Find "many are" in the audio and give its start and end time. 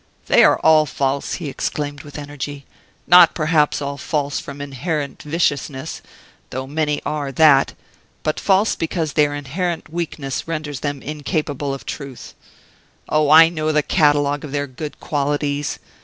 6.65-7.31